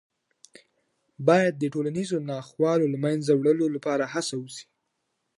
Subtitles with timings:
[1.27, 4.65] باید د ټولنیزو ناخوالو د له منځه وړلو لپاره هڅه وسي.